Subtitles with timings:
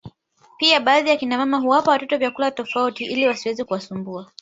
[0.59, 4.31] pia baadhi ya kina mama huwapa watoto vyakula tofauti ili wasiweze kusumbua